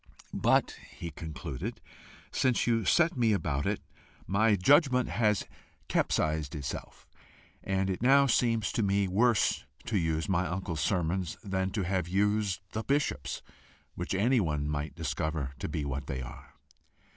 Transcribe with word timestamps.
"But," 0.33 0.79
he 0.89 1.11
concluded, 1.11 1.79
"since 2.31 2.65
you 2.65 2.85
set 2.85 3.15
me 3.15 3.33
about 3.33 3.67
it, 3.67 3.81
my 4.25 4.55
judgment 4.55 5.09
has 5.09 5.45
capsized 5.87 6.55
itself, 6.55 7.07
and 7.63 7.87
it 7.87 8.01
now 8.01 8.25
seems 8.25 8.71
to 8.71 8.81
me 8.81 9.07
worse 9.07 9.63
to 9.85 9.99
use 9.99 10.27
my 10.27 10.47
uncle's 10.47 10.81
sermons 10.81 11.37
than 11.43 11.69
to 11.73 11.83
have 11.83 12.07
used 12.07 12.61
the 12.71 12.81
bishop's, 12.81 13.43
which 13.93 14.15
anyone 14.15 14.67
might 14.67 14.95
discover 14.95 15.51
to 15.59 15.69
be 15.69 15.85
what 15.85 16.07
they 16.07 16.23
are." 16.23 16.55